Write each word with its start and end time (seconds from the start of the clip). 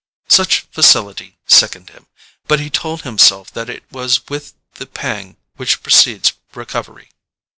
Such 0.29 0.61
facility 0.71 1.37
sickened 1.45 1.91
him—but 1.91 2.59
he 2.59 2.71
told 2.71 3.03
himself 3.03 3.51
that 3.51 3.69
it 3.69 3.83
was 3.91 4.27
with 4.29 4.55
the 4.73 4.87
pang 4.87 5.37
which 5.57 5.83
precedes 5.83 6.33
recovery. 6.55 7.11